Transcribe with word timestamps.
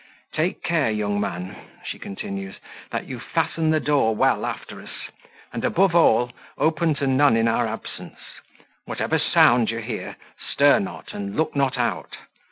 "Take 0.33 0.63
care, 0.63 0.89
young 0.89 1.19
man," 1.21 1.55
she 1.85 1.99
continues, 1.99 2.55
"that 2.89 3.05
you 3.07 3.19
fasten 3.19 3.69
the 3.69 3.79
door 3.79 4.15
well 4.15 4.47
after 4.47 4.81
us; 4.81 4.89
and, 5.53 5.63
above 5.63 5.93
all, 5.93 6.31
open 6.57 6.95
to 6.95 7.05
none 7.05 7.37
in 7.37 7.47
our 7.47 7.67
absence; 7.67 8.17
whatever 8.85 9.19
sound 9.19 9.69
you 9.69 9.77
hear, 9.77 10.15
stir 10.51 10.79
not, 10.79 11.13
and 11.13 11.35
look 11.35 11.55
not 11.55 11.77
out. 11.77 12.17